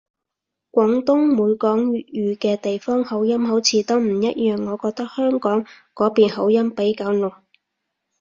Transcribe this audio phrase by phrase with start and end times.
[0.71, 7.31] 廣東每講粵語嘅地方口音好似都唔一樣，我覺得香港嗰邊口音比較濃